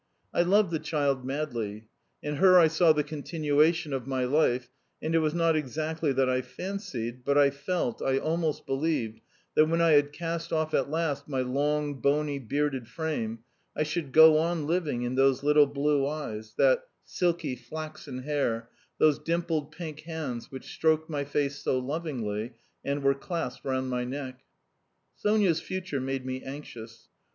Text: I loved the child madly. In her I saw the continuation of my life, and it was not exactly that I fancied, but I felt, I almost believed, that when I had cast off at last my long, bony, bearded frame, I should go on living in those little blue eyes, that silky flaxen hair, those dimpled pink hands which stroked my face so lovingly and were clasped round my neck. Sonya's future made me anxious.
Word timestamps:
I 0.33 0.41
loved 0.41 0.71
the 0.71 0.79
child 0.79 1.23
madly. 1.23 1.85
In 2.23 2.37
her 2.37 2.57
I 2.57 2.69
saw 2.69 2.91
the 2.91 3.03
continuation 3.03 3.93
of 3.93 4.07
my 4.07 4.25
life, 4.25 4.67
and 4.99 5.13
it 5.13 5.19
was 5.19 5.35
not 5.35 5.55
exactly 5.55 6.11
that 6.13 6.27
I 6.27 6.41
fancied, 6.41 7.23
but 7.23 7.37
I 7.37 7.51
felt, 7.51 8.01
I 8.01 8.17
almost 8.17 8.65
believed, 8.65 9.21
that 9.55 9.67
when 9.67 9.79
I 9.79 9.91
had 9.91 10.11
cast 10.11 10.51
off 10.51 10.73
at 10.73 10.89
last 10.89 11.27
my 11.27 11.41
long, 11.41 12.01
bony, 12.01 12.39
bearded 12.39 12.87
frame, 12.87 13.43
I 13.77 13.83
should 13.83 14.11
go 14.11 14.39
on 14.39 14.65
living 14.65 15.03
in 15.03 15.13
those 15.13 15.43
little 15.43 15.67
blue 15.67 16.07
eyes, 16.07 16.55
that 16.57 16.87
silky 17.05 17.55
flaxen 17.55 18.23
hair, 18.23 18.69
those 18.97 19.19
dimpled 19.19 19.71
pink 19.71 19.99
hands 19.99 20.49
which 20.51 20.73
stroked 20.73 21.11
my 21.11 21.25
face 21.25 21.57
so 21.59 21.77
lovingly 21.77 22.53
and 22.83 23.03
were 23.03 23.13
clasped 23.13 23.65
round 23.65 23.91
my 23.91 24.03
neck. 24.03 24.41
Sonya's 25.15 25.61
future 25.61 26.01
made 26.01 26.25
me 26.25 26.41
anxious. 26.41 27.07